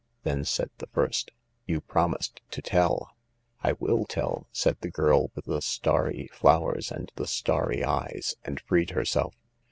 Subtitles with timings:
[0.23, 1.29] Then said the first,"
[1.67, 3.11] You promised to tell.""
[3.63, 8.59] I will tell," said the girl with the starry flowers and the starry eyes, and
[8.61, 9.35] freed herself.